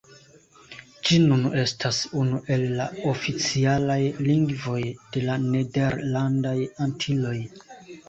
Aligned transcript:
Ĝi 1.09 1.19
nun 1.25 1.43
estas 1.63 1.99
unu 2.21 2.41
el 2.57 2.65
la 2.81 2.89
oficialaj 3.13 4.01
lingvoj 4.31 4.81
de 4.97 5.27
la 5.31 5.39
Nederlandaj 5.47 6.59
Antiloj. 6.91 7.41